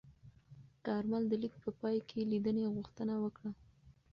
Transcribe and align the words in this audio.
کارمل 0.85 1.23
د 1.27 1.33
لیک 1.41 1.53
په 1.63 1.69
پای 1.79 1.97
کې 2.09 2.19
لیدنې 2.31 2.65
غوښتنه 2.75 3.13
وکړه. 3.23 3.51